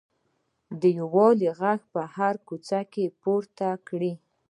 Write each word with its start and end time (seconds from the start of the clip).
د 0.81 0.83
یووالي 0.99 1.49
غږ 1.59 1.79
په 1.93 2.01
هره 2.15 2.39
کوڅه 2.47 2.79
کې 2.93 3.05
پورته 3.21 3.67
کړئ. 3.87 4.13